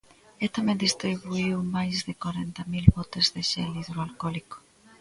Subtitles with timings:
[0.43, 4.57] E tamén distribuíu máis de corenta mil botes de xel hidroalcólico.